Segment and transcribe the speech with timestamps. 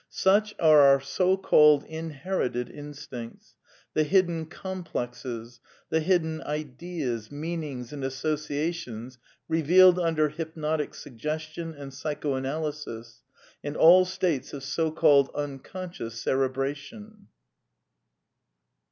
[0.09, 3.53] Such are our so called inherited instincts,
[3.93, 5.59] the hidden" complexes,'^
[5.91, 13.21] the hidden ideas, meanings and associations revealed under hypnotic suggestion and psychoanalysis;
[13.63, 17.27] and aU states of soKsalled" imconscious cerebration."